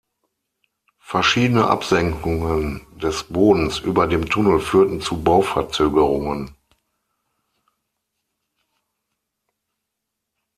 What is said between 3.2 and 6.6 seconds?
Bodens über dem Tunnel führten zu Bauverzögerungen.